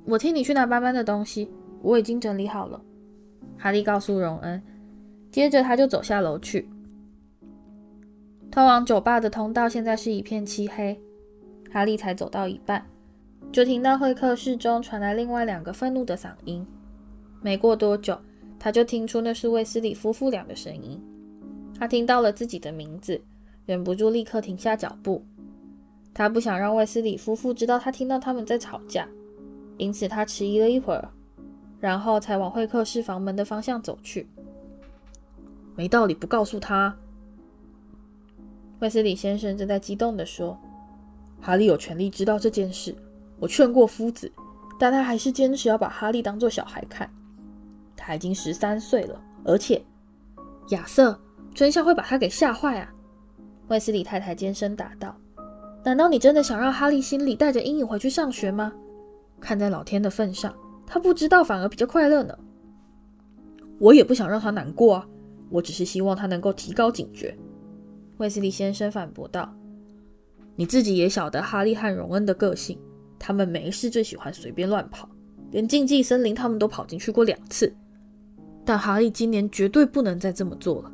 [0.05, 1.49] 我替你去拿斑斑的东西，
[1.81, 2.79] 我已经整理好了。”
[3.57, 4.61] 哈利告诉荣恩，
[5.31, 6.69] 接着他就走下楼去。
[8.51, 10.99] 通往酒吧的通道现在是一片漆黑，
[11.71, 12.85] 哈利才走到一半，
[13.53, 16.65] 就听到会客室中传来另外两个愤怒的嗓音。
[17.39, 18.19] 没过多久，
[18.57, 20.99] 他就听出那是卫斯理夫妇俩的声音。
[21.77, 23.21] 他听到了自己的名字，
[23.67, 25.23] 忍不住立刻停下脚步。
[26.15, 29.07] 他不想让卫斯理夫妇知道他听到他们在吵架，
[29.77, 31.07] 因此他迟疑了一会儿，
[31.79, 34.27] 然后才往会客室房门的方向走去。
[35.75, 36.97] 没道理不告诉他。
[38.79, 40.57] 卫斯理先生正在激动地说
[41.39, 42.95] ：“哈利有权利知道这件事。
[43.43, 44.31] 我劝过夫子，
[44.79, 47.09] 但他还是坚持要把哈利当做小孩看。
[47.93, 49.83] 他已经十三岁了，而且
[50.69, 51.19] 亚瑟，
[51.53, 52.89] 真相会把他给吓坏啊！”
[53.67, 55.13] 卫斯理太太尖声答道
[55.83, 58.71] ：“难道你真的想让哈利心里带着阴影回去上学吗？
[59.41, 60.55] 看在老天的份上，
[60.87, 62.33] 他不知道反而比较快乐呢。
[63.77, 65.07] 我也不想让他难过啊，
[65.49, 67.37] 我只是希望他能够提高警觉。”
[68.19, 69.53] 卫斯理先生反驳道
[70.55, 72.79] ：“你自己也晓得哈利和荣恩的个性，
[73.25, 75.07] 他们没事最喜欢随便乱跑，
[75.51, 77.73] 连禁忌森林他们都跑进去过两次。
[78.65, 80.91] 但哈利今年绝对不能再这么做了。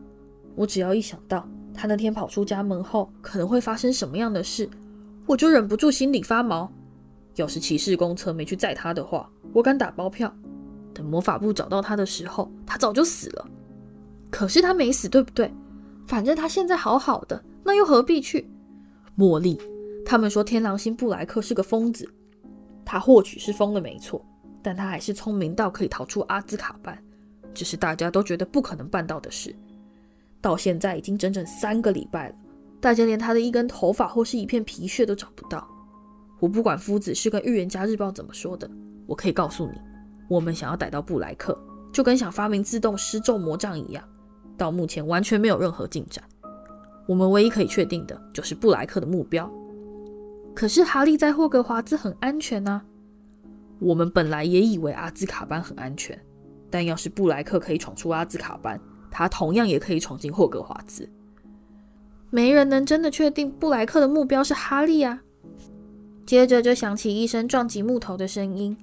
[0.56, 4.70] 我只要一想到他那天跑出家门后可能会发生什么样的事，
[5.26, 6.72] 我就忍不住心里发毛。
[7.34, 10.32] 要是骑士公车没去载他的话，我敢打包票，
[10.94, 13.50] 等魔法部找到他的时候，他早就死了。
[14.30, 15.52] 可是他没死，对不对？”
[16.06, 18.48] 反正他现在好好的，那又何必去？
[19.18, 19.60] 茉莉，
[20.06, 22.08] 他们说天狼星布莱克是个疯子，
[22.92, 24.20] 他或许是疯了没错，
[24.64, 27.00] 但他还是聪明到可以逃出阿兹卡班，
[27.54, 29.56] 这是大家都觉得不可能办到的事。
[30.42, 32.36] 到现在已经整整三个礼拜了，
[32.82, 35.68] 大家连他的一根头发或是一片皮屑都找不到。
[36.40, 38.68] 我不管夫子是跟《预言家日报》怎么说的，
[39.06, 39.80] 我可以告诉你，
[40.28, 41.56] 我们想要逮到布莱克，
[41.94, 44.04] 就跟想发明自动施咒魔杖一样。
[44.58, 46.24] 到目前完全没有任何进展。
[47.08, 49.48] 我们唯一可以确定的就是布莱克的目标。
[50.60, 52.84] 可是哈利在霍格华兹很安全啊！
[53.80, 56.20] 我们本来也以为阿兹卡班很安全，
[56.70, 58.78] 但要是布莱克可以闯出阿兹卡班，
[59.10, 61.08] 他同样也可以闯进霍格华兹。
[62.30, 65.22] 没人能真的确定布莱克的目标是哈利啊！
[66.26, 68.76] 接着就响起一声撞击木头的声音。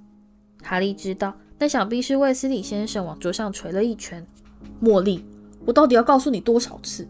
[0.62, 4.26] 哈利知道，那想必是卫斯理先生往桌上捶了一拳。
[4.82, 5.22] 茉莉。
[5.66, 7.06] 我到底要告诉你多少次？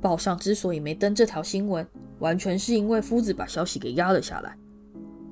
[0.00, 1.86] 报上之所以没登这条新闻，
[2.18, 4.56] 完全是因为夫子把消息给压了下来。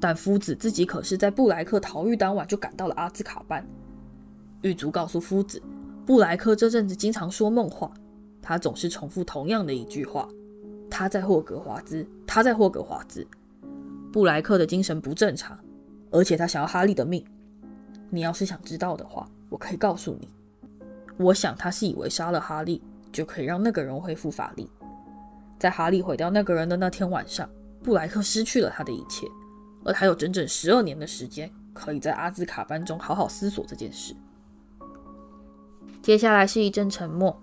[0.00, 3.66] 但夫子自己可是在布莱克逃狱当晚就赶到了阿兹卡班。
[4.62, 5.60] 狱卒告诉夫子，
[6.06, 7.92] 布莱克这阵子经常说梦话，
[8.40, 10.28] 他总是重复同样的一句话
[10.90, 13.26] ：“他在霍格华兹，他在霍格华兹。”
[14.12, 15.58] 布莱克的精神不正常，
[16.10, 17.24] 而且他想要哈利的命。
[18.10, 20.28] 你要是想知道的话，我可以告诉你。
[21.18, 22.80] 我想他是以为杀了哈利
[23.12, 24.70] 就可以让那个人恢复法力。
[25.58, 27.48] 在哈利毁掉那个人的那天晚上，
[27.82, 29.26] 布莱克失去了他的一切，
[29.84, 34.14] 而他有整整十二年的时间可以在阿兹卡班中好好思索这件事。
[36.00, 37.36] 接下来是一阵沉默，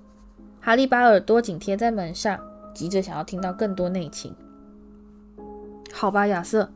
[0.62, 2.40] 哈利把耳朵紧贴在门上，
[2.74, 4.34] 急着想要听到更多内情。
[5.92, 6.72] 好吧，亚瑟，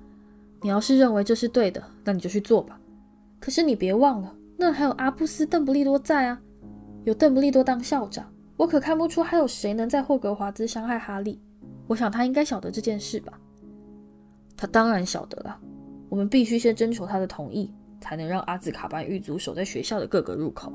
[0.61, 2.79] 你要是认为这是对的，那你就去做吧。
[3.39, 6.41] 可是你别忘了，那还有阿布斯·邓布利多在啊。
[7.05, 11.39] 有邓布利多当校长，我可看不出还有谁能在霍格华兹伤害哈利。
[11.87, 13.39] 我想他应该晓得这件事吧？
[14.57, 15.57] 他当然晓得了。
[16.09, 20.73] 我们必须先征求他的同意，才能让阿兹卡班狱卒守在学校的各个入口。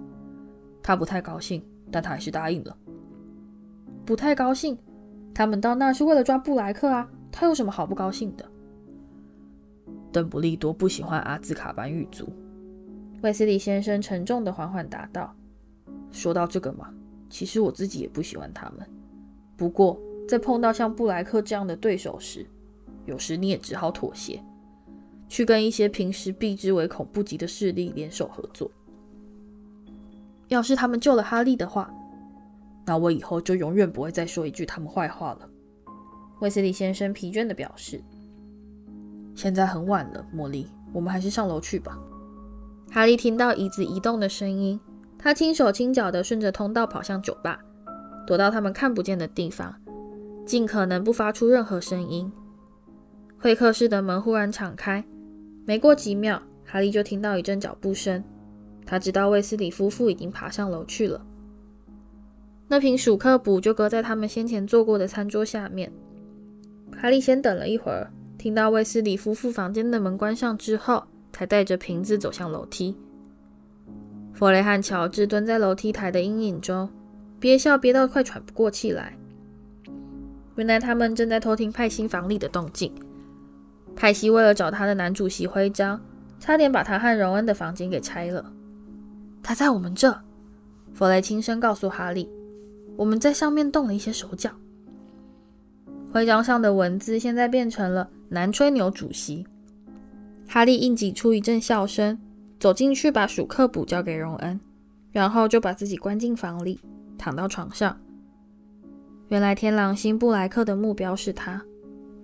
[0.83, 2.75] 他不太高兴，但他还是答应了。
[4.07, 4.79] 不太高兴？
[5.35, 7.07] 他们到那是为了抓布莱克啊！
[7.31, 8.49] 他有什么好不高兴的？
[10.11, 12.33] 邓布利多不喜欢阿兹卡班狱卒。
[13.21, 15.37] 卫斯理先生沉重地缓缓答道。
[16.11, 16.89] 说到这个嘛，
[17.35, 18.89] 其实我自己也不喜欢他们。
[19.57, 22.47] 不过，在碰到像布莱克这样的对手时，
[23.07, 24.41] 有时你也只好妥协，
[25.29, 28.71] 去跟一些平时避之唯恐不及的势力联手合作。
[30.47, 31.93] 要是他们救了哈利的话，
[32.87, 35.51] 那我以后就永远不会再说一句他们坏话了。
[36.41, 38.01] 威斯利先生疲倦地表示
[39.35, 41.99] ：“现在很晚了，茉莉，我们还是上楼去吧。”
[42.93, 44.79] 哈利听到椅子移动的声音。
[45.25, 47.59] 他轻手轻脚地顺着通道跑向酒吧，
[48.27, 49.75] 躲到他们看不见的地方，
[50.45, 52.31] 尽可能不发出任何声音。
[53.39, 55.03] 会客室的门忽然敞开，
[55.65, 58.23] 没过几秒，哈利就听到一阵脚步声。
[58.85, 61.25] 他知道卫斯理夫妇已经爬上楼去了。
[62.69, 65.91] 那瓶鼠克卜就搁在他们先前坐过的餐桌下面。
[66.95, 71.03] 哈利先等了一会儿，听到卫斯理夫妇房间的门关上之后，
[71.33, 72.95] 才带着瓶子走向楼梯。
[74.35, 76.89] 弗雷和乔治蹲在楼梯台的阴影中，
[77.39, 79.17] 憋笑憋到快喘不过气来。
[80.57, 82.93] 原来他们正在偷听派西房里的动静。
[83.95, 86.01] 派西为了找他的男主席徽章，
[86.41, 88.53] 差点把他和荣恩的房间给拆了。
[89.41, 90.13] 他在我们这，
[90.93, 92.29] 弗雷轻声告诉哈利
[92.99, 94.51] ：“我们在上面动了一些手脚。”
[96.13, 99.47] 徽章上的文字现在变成了“男吹牛主席”。
[100.49, 102.19] 哈利硬挤出一阵笑声。
[102.59, 104.59] 走进去，把鼠克卜交给荣恩，
[105.13, 106.81] 然后就把自己关进房里，
[107.19, 107.99] 躺到床上。
[109.29, 111.63] 原来天狼星布莱克的目标是他，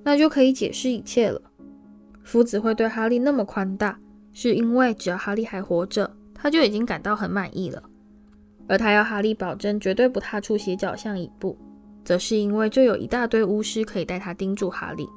[0.03, 1.41] 那就可以解释一切了。
[2.22, 3.99] 夫子会对哈利那么宽大，
[4.33, 7.83] 是因为只要哈利还活着，他就已经感到很满意了。
[8.68, 11.59] 而他要哈利保证绝对不踏出斜角巷一步，
[12.05, 15.09] 则是因为就有一大堆巫师可以带他盯住哈利。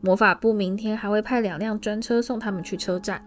[0.00, 3.24] 魔法部明天还会派两辆专车送他们去车站，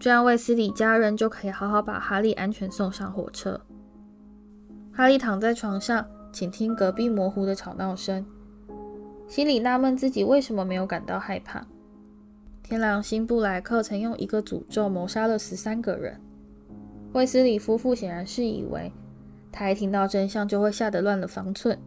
[0.00, 3.60] 这样卫斯理家人就可以好好把哈利安全送上火车。
[4.90, 8.24] 哈利躺在床上，倾听隔壁模糊的吵闹声，
[9.28, 11.66] 心里纳闷自己为什么没有感到害怕。
[12.62, 16.18] 天狼星布莱克曾用一个诅咒谋杀了十三个人。
[17.12, 18.90] 卫斯理夫妇显然是以为
[19.52, 21.78] 他一听到真相就会吓得乱了方寸，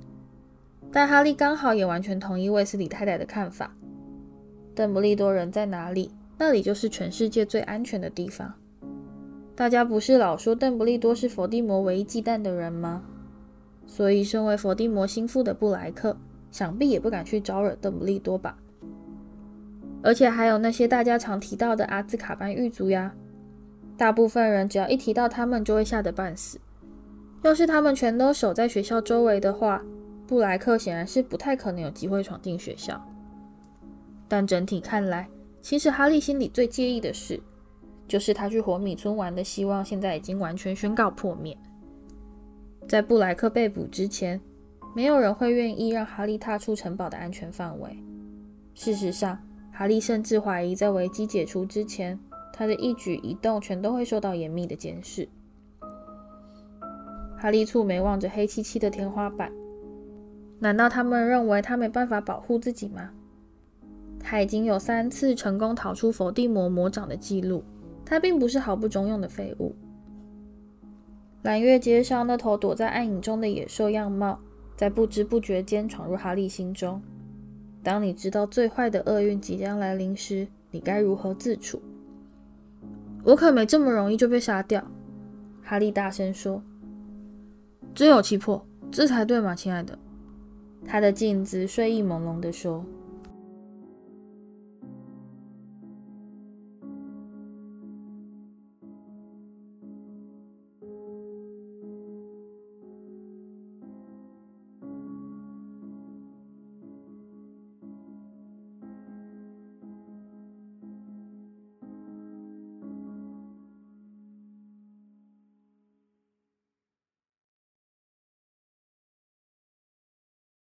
[0.92, 3.74] 但哈利刚好也完全同意卫斯理太太的看法。
[4.76, 8.54] 邓布利多人在哪里，那里就是全世界最安全的地方。
[9.56, 13.04] 大家不是老说邓布利多是佛地魔唯一忌惮的人吗？
[13.86, 16.18] 所以，身为佛地魔心腹的布莱克，
[16.52, 18.58] 想必也不敢去招惹邓布利多吧。
[20.02, 23.14] 而且还有那些大家常提到的阿兹卡班狱卒呀，
[23.96, 26.60] 大部分人只要一提到他们，就会吓得半死。
[27.44, 29.84] 要是他们全都守在学校周围的话，
[30.26, 33.00] 布莱克显然是不太可能有机会闯进学校。
[34.28, 35.28] 但整体看来，
[35.64, 37.40] 其实哈利心里最介意的事，
[38.06, 41.58] 就是他去火米村玩的希望，现在已经完全宣告破灭。
[42.86, 44.42] 在布莱克被捕之前，
[44.94, 47.98] 没有人会愿意让哈利踏出城堡的安全范围。
[48.76, 49.40] 事实上，
[49.72, 52.20] 哈利甚至怀疑，在危机解除之前，
[52.52, 55.30] 他的一举一动全都会受到严密的监视。
[57.38, 59.50] 哈利蹙眉望着黑漆漆的天花板，
[60.60, 63.12] 难道他们认为他没办法保护自己吗？
[64.24, 67.64] 他已经有三次成功逃出佛地魔魔掌的记录，
[68.06, 69.76] 他并不是毫不中用的废物。
[71.44, 74.40] 蓝月街上那头躲在暗影中的野兽样貌，
[74.78, 77.02] 在不知不觉间闯入哈利心中。
[77.84, 81.82] 当你知道最坏的厄运即将来临时，你该如何自处？
[83.26, 84.82] 我可没这么容易就被杀掉。
[85.62, 86.64] 哈利大声说
[87.94, 90.00] ：“真有气魄，这才对嘛，亲爱的。”
[90.88, 92.86] 他的镜子睡意朦胧地说：“